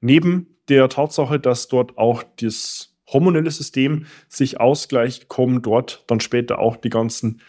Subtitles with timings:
[0.00, 6.58] Neben der Tatsache, dass dort auch das hormonelle System sich ausgleicht, kommen dort dann später
[6.58, 7.40] auch die ganzen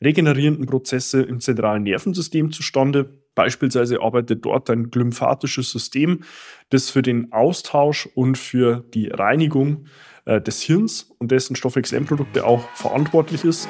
[0.00, 3.18] regenerierenden Prozesse im zentralen Nervensystem zustande.
[3.34, 6.24] Beispielsweise arbeitet dort ein glymphatisches System,
[6.70, 9.86] das für den Austausch und für die Reinigung
[10.24, 13.68] äh, des Hirns und dessen Stoffwechselendprodukte auch verantwortlich ist.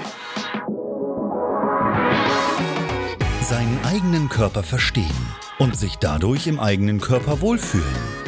[3.42, 5.06] Seinen eigenen Körper verstehen
[5.58, 8.27] und sich dadurch im eigenen Körper wohlfühlen.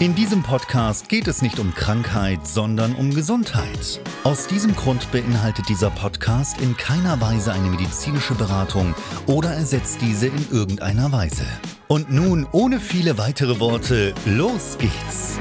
[0.00, 4.00] In diesem Podcast geht es nicht um Krankheit, sondern um Gesundheit.
[4.22, 8.94] Aus diesem Grund beinhaltet dieser Podcast in keiner Weise eine medizinische Beratung
[9.26, 11.44] oder ersetzt diese in irgendeiner Weise.
[11.88, 15.40] Und nun, ohne viele weitere Worte, los geht's!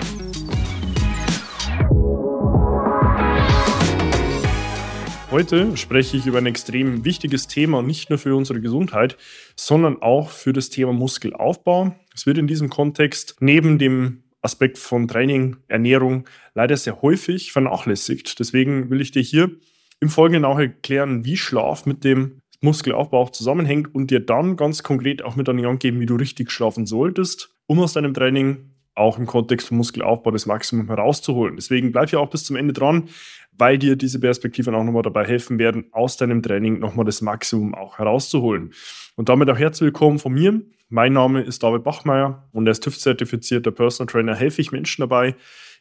[5.29, 9.17] Heute spreche ich über ein extrem wichtiges Thema, nicht nur für unsere Gesundheit,
[9.55, 11.93] sondern auch für das Thema Muskelaufbau.
[12.15, 18.39] Es wird in diesem Kontext neben dem Aspekt von Training, Ernährung leider sehr häufig vernachlässigt.
[18.39, 19.51] Deswegen will ich dir hier
[19.99, 24.83] im Folgenden auch erklären, wie Schlaf mit dem Muskelaufbau auch zusammenhängt und dir dann ganz
[24.83, 28.13] konkret auch mit an die Hand geben, wie du richtig schlafen solltest, um aus deinem
[28.13, 31.57] Training auch im Kontext von Muskelaufbau das Maximum herauszuholen.
[31.57, 33.09] Deswegen bleib ja auch bis zum Ende dran,
[33.57, 37.75] weil dir diese Perspektiven auch nochmal dabei helfen werden, aus deinem Training nochmal das Maximum
[37.75, 38.73] auch herauszuholen.
[39.15, 40.61] Und damit auch herzlich willkommen von mir.
[40.89, 45.35] Mein Name ist David Bachmeier und als TÜV-zertifizierter Personal Trainer helfe ich Menschen dabei,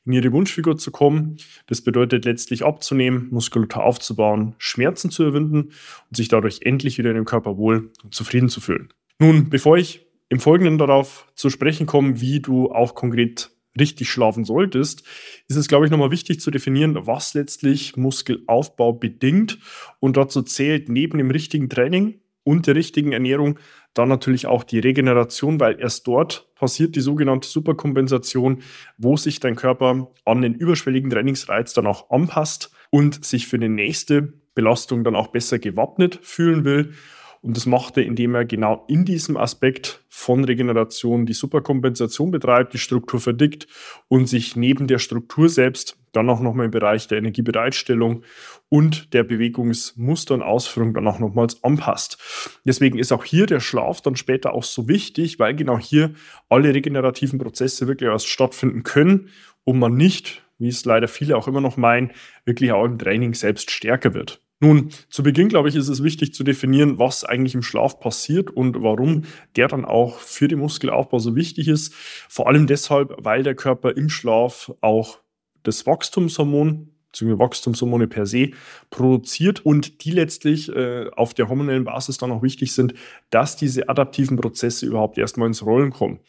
[0.04, 1.36] in ihre Wunschfigur zu kommen.
[1.66, 5.72] Das bedeutet letztlich abzunehmen, Muskulatur aufzubauen, Schmerzen zu überwinden
[6.08, 8.88] und sich dadurch endlich wieder in dem Körper wohl und zufrieden zu fühlen.
[9.18, 14.44] Nun, bevor ich im Folgenden darauf zu sprechen komme, wie du auch konkret richtig schlafen
[14.44, 15.02] solltest,
[15.48, 19.58] ist es, glaube ich, nochmal wichtig zu definieren, was letztlich Muskelaufbau bedingt.
[20.00, 23.58] Und dazu zählt neben dem richtigen Training und der richtigen Ernährung
[23.92, 28.62] dann natürlich auch die Regeneration, weil erst dort passiert die sogenannte Superkompensation,
[28.98, 33.68] wo sich dein Körper an den überschwelligen Trainingsreiz dann auch anpasst und sich für die
[33.68, 36.92] nächste Belastung dann auch besser gewappnet fühlen will.
[37.42, 42.72] Und das macht er, indem er genau in diesem Aspekt von Regeneration die Superkompensation betreibt,
[42.74, 43.66] die Struktur verdickt
[44.08, 48.22] und sich neben der Struktur selbst dann auch nochmal im Bereich der Energiebereitstellung
[48.68, 52.18] und der Bewegungsmuster und Ausführung dann auch nochmals anpasst.
[52.64, 56.14] Deswegen ist auch hier der Schlaf dann später auch so wichtig, weil genau hier
[56.48, 59.28] alle regenerativen Prozesse wirklich erst stattfinden können
[59.64, 62.12] und man nicht, wie es leider viele auch immer noch meinen,
[62.44, 64.40] wirklich auch im Training selbst stärker wird.
[64.58, 68.50] Nun, zu Beginn, glaube ich, ist es wichtig zu definieren, was eigentlich im Schlaf passiert
[68.50, 69.24] und warum
[69.54, 71.92] der dann auch für den Muskelaufbau so wichtig ist.
[71.94, 75.18] Vor allem deshalb, weil der Körper im Schlaf auch
[75.62, 77.38] das Wachstumshormon bzw.
[77.38, 78.50] Wachstumshormone per se
[78.88, 82.94] produziert und die letztlich äh, auf der hormonellen Basis dann auch wichtig sind,
[83.28, 86.20] dass diese adaptiven Prozesse überhaupt erstmal ins Rollen kommen.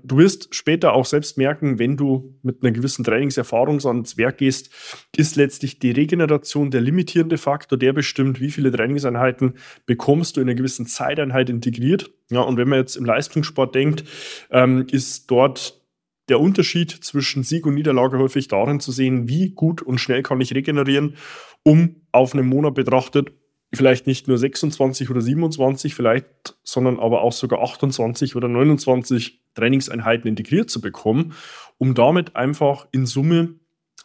[0.00, 4.70] Du wirst später auch selbst merken, wenn du mit einer gewissen Trainingserfahrung ans Werk gehst,
[5.14, 9.54] ist letztlich die Regeneration der limitierende Faktor, der bestimmt, wie viele Trainingseinheiten
[9.84, 12.10] bekommst du in einer gewissen Zeiteinheit integriert.
[12.30, 14.04] Ja, und wenn man jetzt im Leistungssport denkt,
[14.50, 15.82] ähm, ist dort
[16.30, 20.40] der Unterschied zwischen Sieg und Niederlage häufig darin zu sehen, wie gut und schnell kann
[20.40, 21.16] ich regenerieren,
[21.64, 23.32] um auf einen Monat betrachtet
[23.74, 30.28] vielleicht nicht nur 26 oder 27 vielleicht, sondern aber auch sogar 28 oder 29 Trainingseinheiten
[30.28, 31.34] integriert zu bekommen,
[31.78, 33.54] um damit einfach in Summe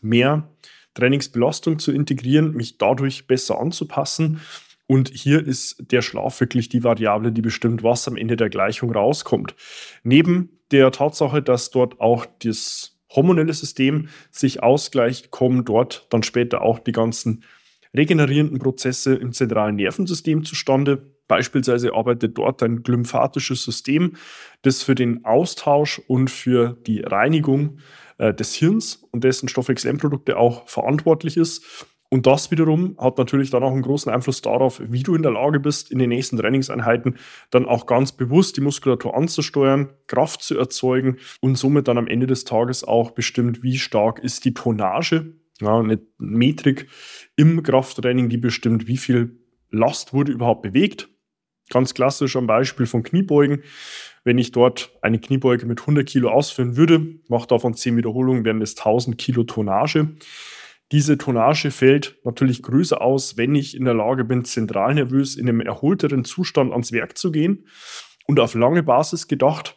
[0.01, 0.49] mehr
[0.93, 4.41] Trainingsbelastung zu integrieren, mich dadurch besser anzupassen.
[4.87, 8.91] Und hier ist der Schlaf wirklich die Variable, die bestimmt, was am Ende der Gleichung
[8.91, 9.55] rauskommt.
[10.03, 16.61] Neben der Tatsache, dass dort auch das hormonelle System sich ausgleicht, kommen dort dann später
[16.61, 17.43] auch die ganzen
[17.97, 21.11] regenerierenden Prozesse im zentralen Nervensystem zustande.
[21.27, 24.15] Beispielsweise arbeitet dort ein glymphatisches System,
[24.61, 27.79] das für den Austausch und für die Reinigung
[28.17, 31.87] äh, des Hirns und dessen Stoffwechselendprodukte auch verantwortlich ist.
[32.09, 35.33] Und das wiederum hat natürlich dann auch einen großen Einfluss darauf, wie du in der
[35.33, 37.17] Lage bist, in den nächsten Trainingseinheiten
[37.51, 42.25] dann auch ganz bewusst die Muskulatur anzusteuern, Kraft zu erzeugen und somit dann am Ende
[42.25, 45.33] des Tages auch bestimmt, wie stark ist die Tonnage.
[45.59, 46.87] Ja, eine Metrik
[47.35, 49.39] im Krafttraining, die bestimmt, wie viel
[49.69, 51.09] Last wurde überhaupt bewegt.
[51.69, 53.63] Ganz klassisch am Beispiel von Kniebeugen.
[54.23, 58.59] Wenn ich dort eine Kniebeuge mit 100 Kilo ausführen würde, mache davon 10 Wiederholungen, wären
[58.59, 60.15] das 1000 Kilo Tonnage.
[60.93, 65.49] Diese Tonnage fällt natürlich größer aus, wenn ich in der Lage bin, zentral nervös in
[65.49, 67.67] einem erholteren Zustand ans Werk zu gehen.
[68.25, 69.76] Und auf lange Basis gedacht,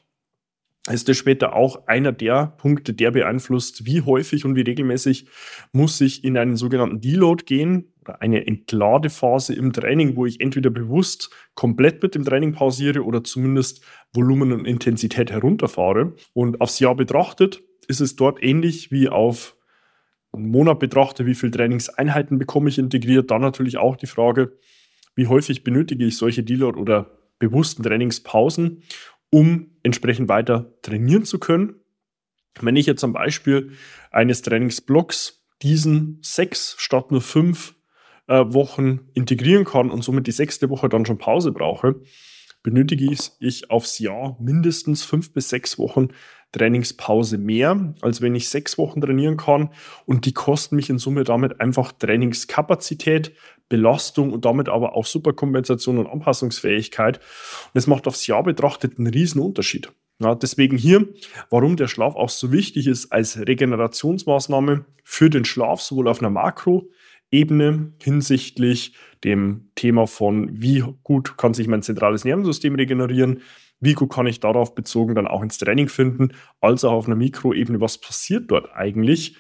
[0.89, 5.27] ist das später auch einer der Punkte, der beeinflusst, wie häufig und wie regelmäßig
[5.73, 11.31] muss ich in einen sogenannten Deload gehen, eine Entladephase im Training, wo ich entweder bewusst
[11.55, 16.15] komplett mit dem Training pausiere oder zumindest Volumen und Intensität herunterfahre.
[16.33, 19.57] Und aufs Jahr betrachtet ist es dort ähnlich wie auf
[20.33, 24.57] einen Monat betrachte, wie viele Trainingseinheiten bekomme ich integriert, dann natürlich auch die Frage,
[25.15, 27.11] wie häufig benötige ich solche Dealer oder
[27.41, 28.83] bewussten Trainingspausen,
[29.31, 31.77] um entsprechend weiter trainieren zu können.
[32.61, 33.73] Wenn ich jetzt am Beispiel
[34.11, 37.75] eines Trainingsblocks diesen sechs statt nur fünf
[38.27, 42.03] äh, Wochen integrieren kann und somit die sechste Woche dann schon Pause brauche,
[42.63, 46.09] benötige ich aufs Jahr mindestens fünf bis sechs Wochen
[46.53, 49.71] Trainingspause mehr, als wenn ich sechs Wochen trainieren kann.
[50.07, 53.33] Und die kosten mich in Summe damit einfach Trainingskapazität,
[53.69, 57.19] Belastung und damit aber auch Superkompensation und Anpassungsfähigkeit.
[57.19, 59.91] Und es macht aufs Jahr betrachtet einen riesen Unterschied.
[60.19, 61.09] Ja, deswegen hier,
[61.49, 66.29] warum der Schlaf auch so wichtig ist als Regenerationsmaßnahme für den Schlaf, sowohl auf einer
[66.29, 68.95] Makroebene hinsichtlich
[69.25, 73.41] dem Thema von, wie gut kann sich mein zentrales Nervensystem regenerieren,
[73.81, 77.17] wie gut kann ich darauf bezogen dann auch ins Training finden, als auch auf einer
[77.17, 79.37] Mikroebene, was passiert dort eigentlich.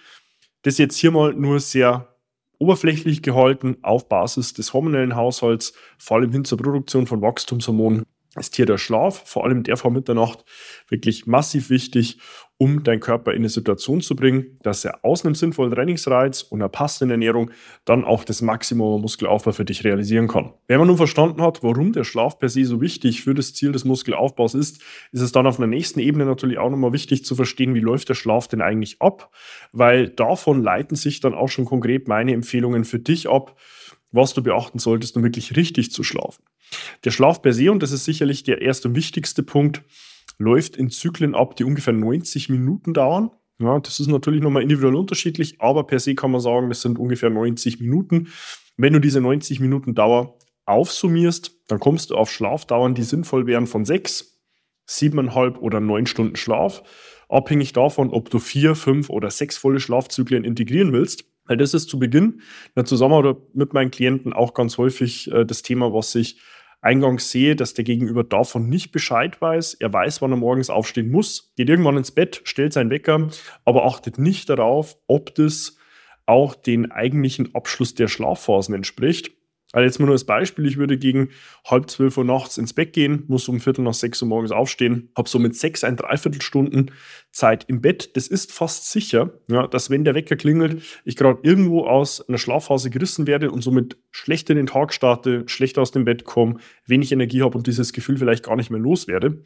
[0.62, 2.16] Das jetzt hier mal nur sehr
[2.58, 8.04] oberflächlich gehalten auf Basis des hormonellen Haushalts, vor allem hin zur Produktion von Wachstumshormonen
[8.36, 10.44] ist hier der Schlaf, vor allem der vor Mitternacht,
[10.88, 12.18] wirklich massiv wichtig,
[12.58, 16.60] um deinen Körper in eine Situation zu bringen, dass er aus einem sinnvollen Trainingsreiz und
[16.60, 17.50] einer passenden Ernährung
[17.86, 20.52] dann auch das Maximum Muskelaufbau für dich realisieren kann.
[20.66, 23.72] Wenn man nun verstanden hat, warum der Schlaf per se so wichtig für das Ziel
[23.72, 27.34] des Muskelaufbaus ist, ist es dann auf einer nächsten Ebene natürlich auch nochmal wichtig zu
[27.34, 29.30] verstehen, wie läuft der Schlaf denn eigentlich ab,
[29.72, 33.56] weil davon leiten sich dann auch schon konkret meine Empfehlungen für dich ab,
[34.12, 36.42] was du beachten solltest, um wirklich richtig zu schlafen.
[37.04, 39.82] Der Schlaf per se, und das ist sicherlich der erste und wichtigste Punkt,
[40.38, 43.30] läuft in Zyklen ab, die ungefähr 90 Minuten dauern.
[43.58, 46.98] Ja, das ist natürlich nochmal individuell unterschiedlich, aber per se kann man sagen, das sind
[46.98, 48.28] ungefähr 90 Minuten.
[48.76, 53.66] Wenn du diese 90 Minuten Dauer aufsummierst, dann kommst du auf Schlafdauern, die sinnvoll wären
[53.66, 54.40] von sechs,
[54.86, 56.82] siebeneinhalb oder neun Stunden Schlaf,
[57.28, 61.24] abhängig davon, ob du vier, fünf oder sechs volle Schlafzyklen integrieren willst.
[61.50, 65.44] Weil das ist zu Beginn in der Zusammenarbeit mit meinen Klienten auch ganz häufig äh,
[65.44, 66.40] das Thema, was ich
[66.80, 69.74] eingangs sehe, dass der Gegenüber davon nicht Bescheid weiß.
[69.74, 73.30] Er weiß, wann er morgens aufstehen muss, geht irgendwann ins Bett, stellt seinen Wecker,
[73.64, 75.76] aber achtet nicht darauf, ob das
[76.24, 79.32] auch den eigentlichen Abschluss der Schlafphasen entspricht.
[79.72, 81.28] Also jetzt mal nur als Beispiel, ich würde gegen
[81.64, 85.10] halb zwölf Uhr nachts ins Bett gehen, muss um Viertel nach sechs Uhr morgens aufstehen,
[85.16, 86.90] habe somit sechs, ein Dreiviertelstunden
[87.30, 88.16] Zeit im Bett.
[88.16, 92.38] Das ist fast sicher, ja, dass wenn der Wecker klingelt, ich gerade irgendwo aus einer
[92.38, 96.56] Schlafphase gerissen werde und somit schlecht in den Tag starte, schlecht aus dem Bett komme,
[96.86, 99.44] wenig Energie habe und dieses Gefühl vielleicht gar nicht mehr loswerde.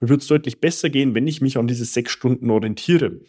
[0.00, 3.20] Mir würde es deutlich besser gehen, wenn ich mich an diese sechs Stunden orientiere.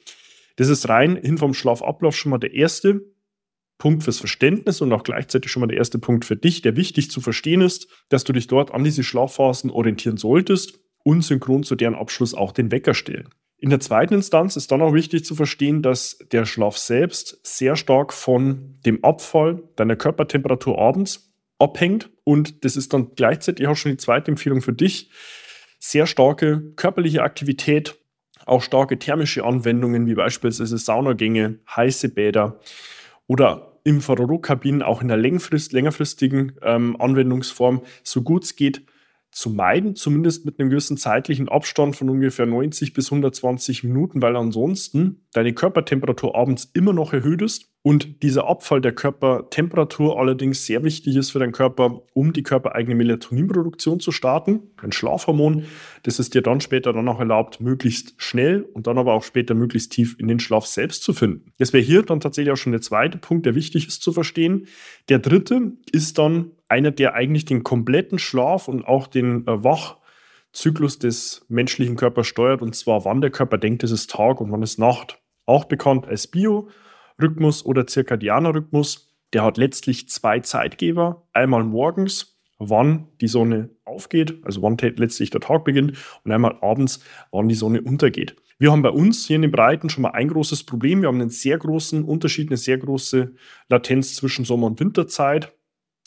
[0.58, 3.02] Das ist rein hin vom Schlafablauf schon mal der erste
[3.78, 7.12] Punkt fürs Verständnis und auch gleichzeitig schon mal der erste Punkt für dich, der wichtig
[7.12, 11.76] zu verstehen ist, dass du dich dort an diese Schlafphasen orientieren solltest und synchron zu
[11.76, 13.30] deren Abschluss auch den Wecker stellen.
[13.58, 17.76] In der zweiten Instanz ist dann auch wichtig zu verstehen, dass der Schlaf selbst sehr
[17.76, 23.92] stark von dem Abfall deiner Körpertemperatur abends abhängt und das ist dann gleichzeitig auch schon
[23.92, 25.10] die zweite Empfehlung für dich.
[25.80, 27.98] Sehr starke körperliche Aktivität,
[28.46, 32.60] auch starke thermische Anwendungen wie beispielsweise Saunagänge, heiße Bäder,
[33.28, 38.82] oder Infrarotkabinen auch in der längerfrist, längerfristigen ähm, Anwendungsform so gut es geht
[39.36, 44.38] zu meiden, zumindest mit einem gewissen zeitlichen Abstand von ungefähr 90 bis 120 Minuten, weil
[44.38, 50.84] ansonsten deine Körpertemperatur abends immer noch erhöht ist und dieser Abfall der Körpertemperatur allerdings sehr
[50.86, 55.66] wichtig ist für deinen Körper, um die körpereigene Melatoninproduktion zu starten, ein Schlafhormon,
[56.04, 59.54] das es dir dann später dann auch erlaubt, möglichst schnell und dann aber auch später
[59.54, 61.52] möglichst tief in den Schlaf selbst zu finden.
[61.58, 64.68] Das wäre hier dann tatsächlich auch schon der zweite Punkt, der wichtig ist zu verstehen.
[65.10, 71.00] Der dritte ist dann einer, der eigentlich den kompletten Schlaf und auch den äh, Wachzyklus
[71.00, 74.64] des menschlichen Körpers steuert, und zwar wann der Körper denkt, es ist Tag und wann
[74.64, 75.22] es Nacht.
[75.46, 79.12] Auch bekannt als Biorhythmus oder zirkadianer Rhythmus.
[79.34, 81.28] Der hat letztlich zwei Zeitgeber.
[81.34, 87.04] Einmal morgens, wann die Sonne aufgeht, also wann letztlich der Tag beginnt, und einmal abends,
[87.32, 88.36] wann die Sonne untergeht.
[88.58, 91.02] Wir haben bei uns hier in den Breiten schon mal ein großes Problem.
[91.02, 93.34] Wir haben einen sehr großen Unterschied, eine sehr große
[93.68, 95.54] Latenz zwischen Sommer- und Winterzeit.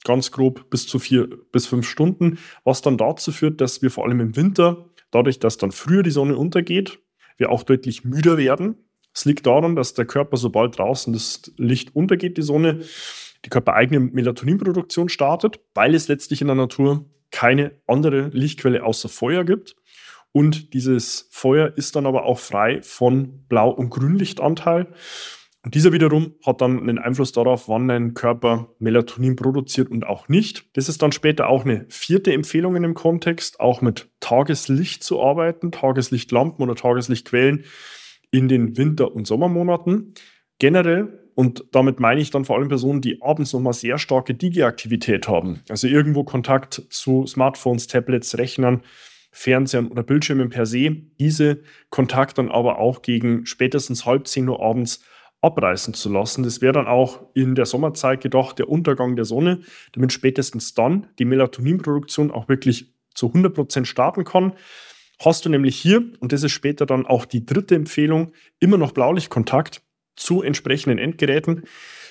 [0.09, 4.07] Ganz grob bis zu vier bis fünf Stunden, was dann dazu führt, dass wir vor
[4.07, 6.99] allem im Winter, dadurch, dass dann früher die Sonne untergeht,
[7.37, 8.77] wir auch deutlich müder werden.
[9.15, 12.81] Es liegt daran, dass der Körper, sobald draußen das Licht untergeht, die Sonne,
[13.45, 19.45] die körpereigene Melatoninproduktion startet, weil es letztlich in der Natur keine andere Lichtquelle außer Feuer
[19.45, 19.77] gibt.
[20.33, 24.87] Und dieses Feuer ist dann aber auch frei von Blau- und Grünlichtanteil.
[25.65, 30.29] Und dieser wiederum hat dann einen Einfluss darauf, wann dein Körper Melatonin produziert und auch
[30.29, 30.65] nicht.
[30.77, 35.21] Das ist dann später auch eine vierte Empfehlung in dem Kontext, auch mit Tageslicht zu
[35.21, 37.65] arbeiten, Tageslichtlampen oder Tageslichtquellen
[38.31, 40.15] in den Winter- und Sommermonaten.
[40.61, 45.29] Generell, und damit meine ich dann vor allem Personen, die abends nochmal sehr starke Digi-Aktivität
[45.29, 48.83] haben, also irgendwo Kontakt zu Smartphones, Tablets, Rechnern,
[49.31, 54.61] Fernsehern oder Bildschirmen per se, diese Kontakt dann aber auch gegen spätestens halb zehn Uhr
[54.61, 55.05] abends
[55.40, 56.42] abreißen zu lassen.
[56.42, 59.61] Das wäre dann auch in der Sommerzeit gedacht der Untergang der Sonne,
[59.92, 64.52] damit spätestens dann die Melatoninproduktion auch wirklich zu 100 Prozent starten kann
[65.18, 68.92] hast du nämlich hier, und das ist später dann auch die dritte Empfehlung, immer noch
[68.92, 69.83] Blaulichtkontakt
[70.16, 71.64] zu entsprechenden Endgeräten,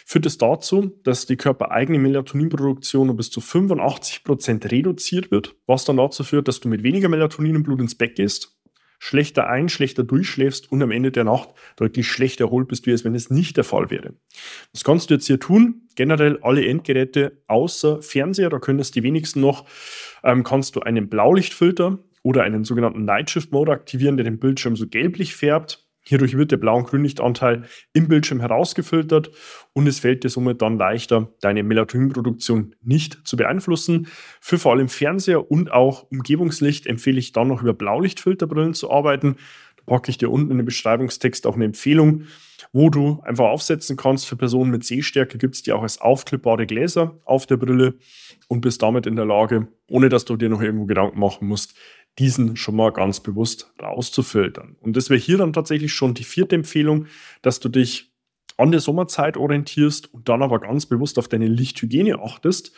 [0.05, 5.83] führt es dazu, dass die körpereigene Melatoninproduktion um bis zu 85 Prozent reduziert wird, was
[5.83, 8.56] dann dazu führt, dass du mit weniger Melatonin im Blut ins Bett gehst,
[8.99, 13.05] schlechter ein, schlechter durchschläfst und am Ende der Nacht deutlich schlechter erholt bist, wie es
[13.05, 14.13] wenn es nicht der Fall wäre.
[14.73, 15.87] Was kannst du jetzt hier tun?
[15.95, 19.65] Generell alle Endgeräte außer Fernseher, da können es die wenigsten noch,
[20.23, 24.75] ähm, kannst du einen Blaulichtfilter oder einen sogenannten Night Shift Mode aktivieren, der den Bildschirm
[24.75, 25.86] so gelblich färbt.
[26.07, 29.29] Hierdurch wird der Blau- und Grünlichtanteil im Bildschirm herausgefiltert
[29.73, 34.07] und es fällt dir somit dann leichter, deine Melatoninproduktion nicht zu beeinflussen.
[34.39, 39.35] Für vor allem Fernseher und auch Umgebungslicht empfehle ich dann noch über Blaulichtfilterbrillen zu arbeiten.
[39.75, 42.23] Da packe ich dir unten in den Beschreibungstext auch eine Empfehlung,
[42.71, 44.27] wo du einfach aufsetzen kannst.
[44.27, 47.95] Für Personen mit Sehstärke gibt es die auch als aufklippbare Gläser auf der Brille
[48.47, 51.75] und bist damit in der Lage, ohne dass du dir noch irgendwo Gedanken machen musst,
[52.19, 54.75] diesen schon mal ganz bewusst rauszufiltern.
[54.79, 57.07] Und das wäre hier dann tatsächlich schon die vierte Empfehlung,
[57.41, 58.13] dass du dich
[58.57, 62.71] an der Sommerzeit orientierst und dann aber ganz bewusst auf deine Lichthygiene achtest,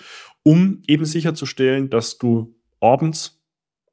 [0.43, 3.41] um eben sicherzustellen, dass du abends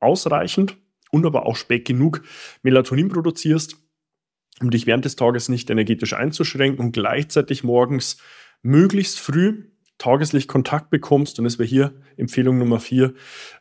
[0.00, 0.76] ausreichend
[1.10, 2.22] und aber auch spät genug
[2.62, 3.76] Melatonin produzierst,
[4.60, 8.18] um dich während des Tages nicht energetisch einzuschränken und gleichzeitig morgens
[8.62, 13.14] möglichst früh Tageslichtkontakt bekommst, und das wäre hier Empfehlung Nummer vier,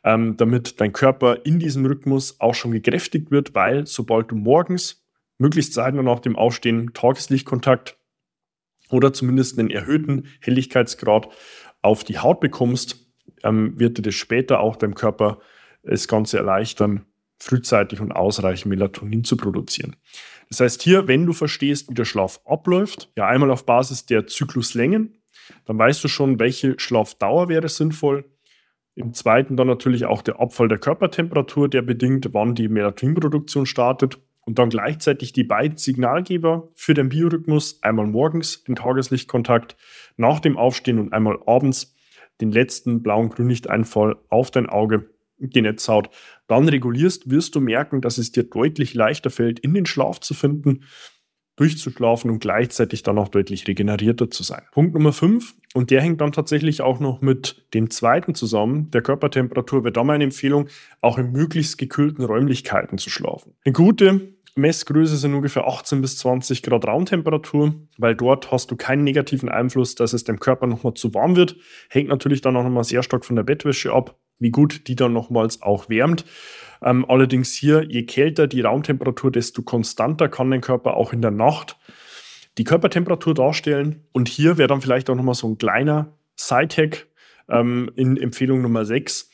[0.03, 5.05] ähm, damit dein Körper in diesem Rhythmus auch schon gekräftigt wird, weil sobald du morgens,
[5.37, 7.97] möglichst zeitnah nach dem Aufstehen, Tageslichtkontakt
[8.89, 11.29] oder zumindest einen erhöhten Helligkeitsgrad
[11.81, 13.07] auf die Haut bekommst,
[13.43, 15.39] ähm, wird dir das später auch deinem Körper
[15.83, 17.05] das Ganze erleichtern,
[17.39, 19.95] frühzeitig und ausreichend Melatonin zu produzieren.
[20.49, 24.27] Das heißt hier, wenn du verstehst, wie der Schlaf abläuft, ja einmal auf Basis der
[24.27, 25.14] Zykluslängen,
[25.65, 28.25] dann weißt du schon, welche Schlafdauer wäre sinnvoll.
[28.95, 34.19] Im zweiten dann natürlich auch der Abfall der Körpertemperatur, der bedingt, wann die Melatoninproduktion startet.
[34.45, 39.75] Und dann gleichzeitig die beiden Signalgeber für den Biorhythmus, einmal morgens den Tageslichtkontakt,
[40.17, 41.95] nach dem Aufstehen und einmal abends
[42.41, 46.09] den letzten blauen Grünlichteinfall auf dein Auge, die Netzhaut,
[46.47, 50.33] dann regulierst, wirst du merken, dass es dir deutlich leichter fällt, in den Schlaf zu
[50.33, 50.83] finden
[51.55, 54.63] durchzuschlafen und gleichzeitig dann auch deutlich regenerierter zu sein.
[54.71, 59.01] Punkt Nummer 5, und der hängt dann tatsächlich auch noch mit dem zweiten zusammen, der
[59.01, 60.67] Körpertemperatur, wäre da meine Empfehlung,
[61.01, 63.53] auch in möglichst gekühlten Räumlichkeiten zu schlafen.
[63.65, 69.03] Eine gute Messgröße sind ungefähr 18 bis 20 Grad Raumtemperatur, weil dort hast du keinen
[69.03, 71.57] negativen Einfluss, dass es dem Körper nochmal zu warm wird.
[71.89, 75.13] Hängt natürlich dann auch nochmal sehr stark von der Bettwäsche ab, wie gut die dann
[75.13, 76.25] nochmals auch wärmt.
[76.81, 81.31] Ähm, allerdings hier, je kälter die Raumtemperatur, desto konstanter kann dein Körper auch in der
[81.31, 81.77] Nacht
[82.57, 84.03] die Körpertemperatur darstellen.
[84.11, 87.07] Und hier wäre dann vielleicht auch nochmal so ein kleiner Side-Hack
[87.49, 89.29] ähm, in Empfehlung Nummer 6.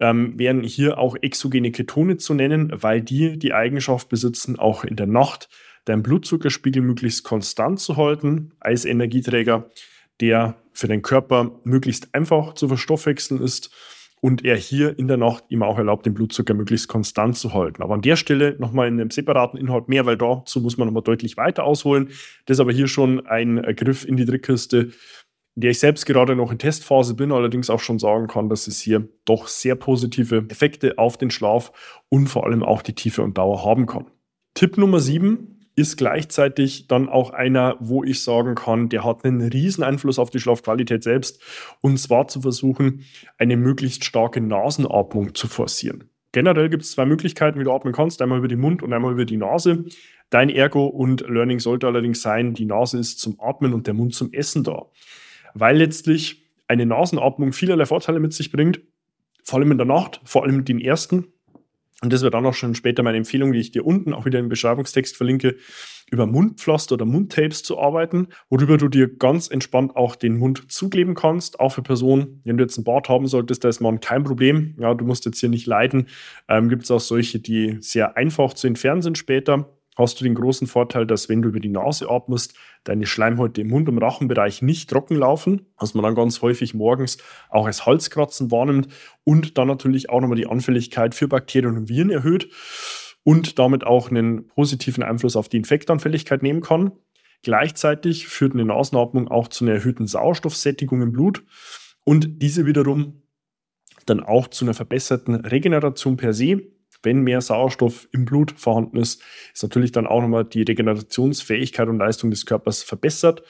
[0.00, 4.96] Ähm, wären hier auch exogene Ketone zu nennen, weil die die Eigenschaft besitzen, auch in
[4.96, 5.48] der Nacht
[5.86, 9.70] deinen Blutzuckerspiegel möglichst konstant zu halten als Energieträger,
[10.20, 13.70] der für den Körper möglichst einfach zu verstoffwechseln ist
[14.20, 17.82] und er hier in der Nacht ihm auch erlaubt, den Blutzucker möglichst konstant zu halten.
[17.82, 21.02] Aber an der Stelle nochmal in einem separaten Inhalt mehr, weil dazu muss man nochmal
[21.02, 22.08] deutlich weiter ausholen.
[22.46, 24.90] Das ist aber hier schon ein Griff in die Trickkiste,
[25.56, 28.68] in der ich selbst gerade noch in Testphase bin, allerdings auch schon sagen kann, dass
[28.68, 31.72] es hier doch sehr positive Effekte auf den Schlaf
[32.08, 34.06] und vor allem auch die Tiefe und Dauer haben kann.
[34.54, 39.40] Tipp Nummer sieben ist gleichzeitig dann auch einer, wo ich sagen kann, der hat einen
[39.40, 41.40] riesen Einfluss auf die Schlafqualität selbst.
[41.80, 43.04] Und zwar zu versuchen,
[43.38, 46.10] eine möglichst starke Nasenatmung zu forcieren.
[46.32, 48.20] Generell gibt es zwei Möglichkeiten, wie du atmen kannst.
[48.20, 49.84] Einmal über den Mund und einmal über die Nase.
[50.30, 54.14] Dein Ergo und Learning sollte allerdings sein, die Nase ist zum Atmen und der Mund
[54.14, 54.86] zum Essen da.
[55.54, 58.80] Weil letztlich eine Nasenatmung vielerlei Vorteile mit sich bringt,
[59.42, 61.28] vor allem in der Nacht, vor allem den ersten.
[62.00, 64.38] Und das wird dann auch schon später meine Empfehlung, die ich dir unten auch wieder
[64.38, 65.56] im Beschreibungstext verlinke,
[66.10, 71.14] über Mundpflaster oder Mundtapes zu arbeiten, worüber du dir ganz entspannt auch den Mund zukleben
[71.14, 71.60] kannst.
[71.60, 74.74] Auch für Personen, wenn du jetzt einen Bart haben solltest, da ist man kein Problem.
[74.78, 76.06] Ja, du musst jetzt hier nicht leiden.
[76.48, 80.34] Ähm, Gibt es auch solche, die sehr einfach zu entfernen sind später hast du den
[80.34, 84.62] großen Vorteil, dass wenn du über die Nase atmest, deine Schleimhäute im Mund- und Rachenbereich
[84.62, 87.18] nicht trocken laufen, was man dann ganz häufig morgens
[87.50, 88.88] auch als Halskratzen wahrnimmt
[89.24, 92.48] und dann natürlich auch nochmal die Anfälligkeit für Bakterien und Viren erhöht
[93.24, 96.92] und damit auch einen positiven Einfluss auf die Infektanfälligkeit nehmen kann.
[97.42, 101.44] Gleichzeitig führt eine Nasenatmung auch zu einer erhöhten Sauerstoffsättigung im Blut
[102.04, 103.22] und diese wiederum
[104.06, 106.62] dann auch zu einer verbesserten Regeneration per se
[107.02, 109.22] wenn mehr Sauerstoff im Blut vorhanden ist,
[109.54, 113.42] ist natürlich dann auch nochmal die Regenerationsfähigkeit und Leistung des Körpers verbessert.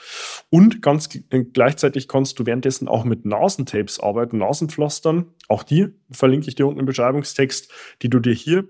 [0.51, 5.27] Und ganz äh, gleichzeitig kannst du währenddessen auch mit Nasentapes arbeiten, Nasenpflastern.
[5.49, 8.65] Auch die verlinke ich dir unten im Beschreibungstext, die du dir hier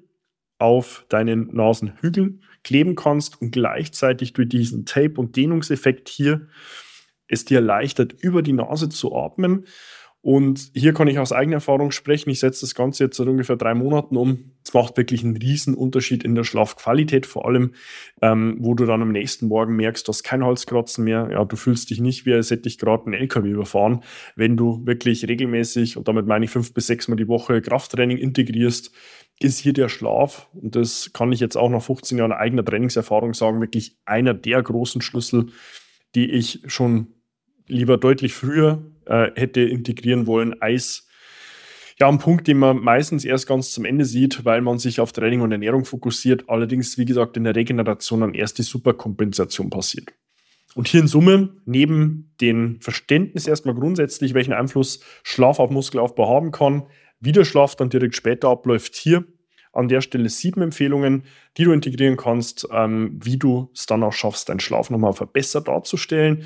[0.58, 6.48] auf deinen Nasenhügel kleben kannst und gleichzeitig durch diesen Tape- und Dehnungseffekt hier
[7.28, 9.66] es dir erleichtert, über die Nase zu atmen
[10.20, 12.30] und hier kann ich aus eigener Erfahrung sprechen.
[12.30, 14.52] Ich setze das Ganze jetzt seit ungefähr drei Monaten um.
[14.64, 17.72] Es macht wirklich einen riesen Unterschied in der Schlafqualität, vor allem,
[18.20, 21.28] ähm, wo du dann am nächsten Morgen merkst, du hast kein Halskratzen mehr.
[21.30, 24.02] Ja, du fühlst dich nicht, wie als hätte ich gerade einen LKW überfahren.
[24.34, 28.18] Wenn du wirklich regelmäßig, und damit meine ich fünf bis sechs Mal die Woche Krafttraining
[28.18, 28.92] integrierst,
[29.40, 33.34] ist hier der Schlaf, und das kann ich jetzt auch nach 15 Jahren eigener Trainingserfahrung
[33.34, 35.46] sagen, wirklich einer der großen Schlüssel,
[36.16, 37.14] die ich schon
[37.68, 41.08] lieber deutlich früher äh, hätte integrieren wollen, als
[41.98, 45.12] ja, ein Punkt, den man meistens erst ganz zum Ende sieht, weil man sich auf
[45.12, 46.44] Training und Ernährung fokussiert.
[46.48, 50.12] Allerdings, wie gesagt, in der Regeneration dann erst die Superkompensation passiert.
[50.76, 56.52] Und hier in Summe, neben dem Verständnis erstmal grundsätzlich, welchen Einfluss Schlaf auf Muskelaufbau haben
[56.52, 56.84] kann,
[57.18, 59.24] wie der Schlaf dann direkt später abläuft, hier
[59.72, 61.24] an der Stelle sieben Empfehlungen,
[61.56, 65.66] die du integrieren kannst, ähm, wie du es dann auch schaffst, deinen Schlaf nochmal verbessert
[65.68, 66.44] darzustellen.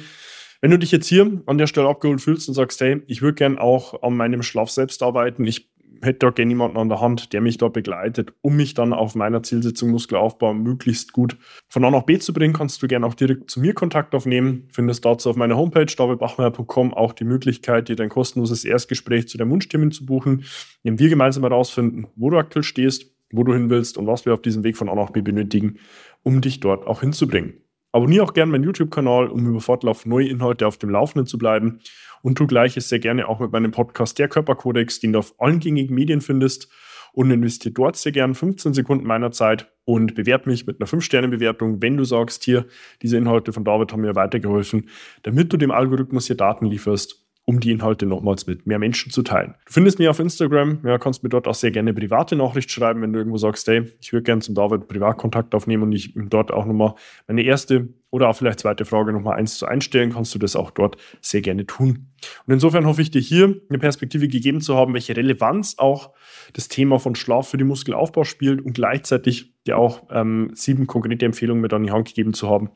[0.63, 3.35] Wenn du dich jetzt hier an der Stelle abgeholt fühlst und sagst, hey, ich würde
[3.35, 5.73] gern auch an meinem Schlaf selbst arbeiten, ich
[6.03, 9.17] hätte da gerne jemanden an der Hand, der mich da begleitet, um mich dann auf
[9.17, 11.37] meiner Zielsetzung Muskelaufbau möglichst gut
[11.69, 14.69] von A nach B zu bringen, kannst du gerne auch direkt zu mir Kontakt aufnehmen.
[14.73, 19.51] Findest dazu auf meiner Homepage davidbachmeier.com auch die Möglichkeit, dir dein kostenloses Erstgespräch zu der
[19.51, 20.45] Wunschthemen zu buchen,
[20.85, 24.35] indem wir gemeinsam herausfinden, wo du aktuell stehst, wo du hin willst und was wir
[24.35, 25.79] auf diesem Weg von A nach B benötigen,
[26.23, 27.62] um dich dort auch hinzubringen.
[27.93, 31.81] Abonniere auch gerne meinen YouTube-Kanal, um über Fortlauf neue Inhalte auf dem Laufenden zu bleiben.
[32.23, 35.61] Und tu gleiches sehr gerne auch mit meinem Podcast Der Körperkodex, den du auf allen
[35.61, 36.73] gängigen Medien findest.
[37.13, 41.83] Und investiere dort sehr gerne 15 Sekunden meiner Zeit und bewerte mich mit einer 5-Sterne-Bewertung,
[41.83, 42.65] wenn du sagst, hier,
[43.03, 44.89] diese Inhalte von David haben mir weitergeholfen,
[45.23, 49.23] damit du dem Algorithmus hier Daten lieferst um die Inhalte nochmals mit mehr Menschen zu
[49.23, 49.55] teilen.
[49.67, 53.03] Du findest mich auf Instagram, ja, kannst mir dort auch sehr gerne private Nachricht schreiben,
[53.03, 56.31] wenn du irgendwo sagst, hey, ich würde gerne zum David Privatkontakt aufnehmen und ich ihm
[56.31, 56.95] dort auch nochmal
[57.27, 60.71] meine erste oder auch vielleicht zweite Frage nochmal eins zu einstellen, kannst du das auch
[60.71, 62.09] dort sehr gerne tun.
[62.47, 66.11] Und insofern hoffe ich dir hier eine Perspektive gegeben zu haben, welche Relevanz auch
[66.53, 71.25] das Thema von Schlaf für den Muskelaufbau spielt und gleichzeitig dir auch ähm, sieben konkrete
[71.25, 72.71] Empfehlungen mit an die Hand gegeben zu haben,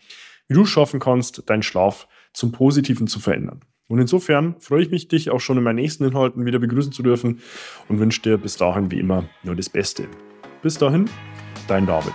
[0.48, 3.60] wie du schaffen kannst, deinen Schlaf zum Positiven zu verändern.
[3.88, 7.02] Und insofern freue ich mich, dich auch schon in meinen nächsten Inhalten wieder begrüßen zu
[7.02, 7.40] dürfen
[7.88, 10.08] und wünsche dir bis dahin wie immer nur das Beste.
[10.62, 11.08] Bis dahin,
[11.68, 12.14] dein David.